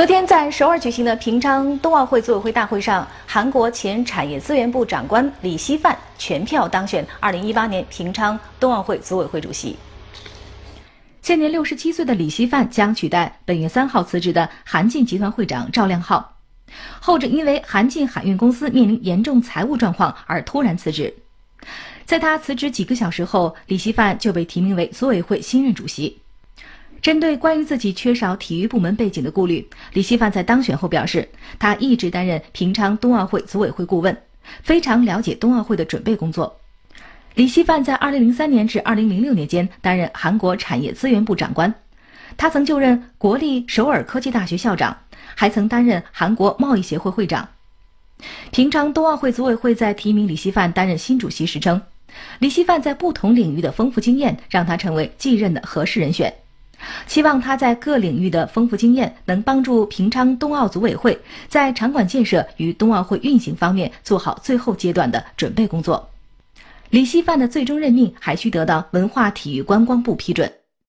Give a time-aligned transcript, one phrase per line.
[0.00, 9.76] 昨天在首尔举行的平昌冬奥会组委会大会上，韩国前产业资源部长官李希范全票当选2018年平昌冬奥会组委会主席。
[11.20, 16.34] 现年六十七岁的李希范将取代本月三号辞职的韩进集团会长赵亮浩，
[16.98, 21.14] 后者因为韩进海运公司面临严重财务状况而突然辞职。
[22.06, 26.18] 在他辞职几个小时后，李希范就被提名为组委会新任主席。
[27.02, 31.26] 针对关于自己缺少体育部门背景的顾虑，李希范在当选后表示，
[31.58, 34.16] 他一直担任平昌冬奥会组委会顾问，
[34.62, 36.60] 非常了解冬奥会的准备工作。
[37.34, 41.72] 李希范在2003年至2006年间担任韩国产业资源部长官，
[42.36, 44.96] 他曾就任国立首尔科技大学校长，
[45.34, 47.48] 还曾担任韩国贸易协会会长。
[48.50, 51.80] 平昌冬奥会组委会在提名李希范担任新主席时称，
[52.40, 56.34] 李希范在不同领域的丰富经验让他成为继任的合适人选。
[57.06, 66.08] 希望他在各领域的丰富经验能帮助平昌冬奥组委会在场馆建设与冬奥会运行方面做好最后阶段的准备工作。
[66.90, 70.59] 李希范的最终任命还需得到文化体育观光部批准。